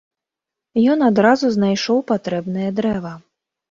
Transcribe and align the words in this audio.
Ён 0.95 1.05
адразу 1.09 1.53
знайшоў 1.59 2.05
патрэбнае 2.15 2.69
дрэва. 2.83 3.19